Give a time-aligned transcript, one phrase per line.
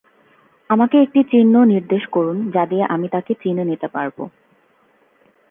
[0.69, 4.17] আমাকে একটি চিহ্ন নির্দেশ করুন যা দিয়ে আমি তাকে চিনে নিতে পারব।